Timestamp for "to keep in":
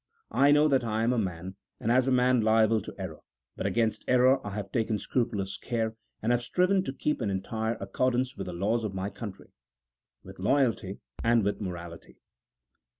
6.85-7.29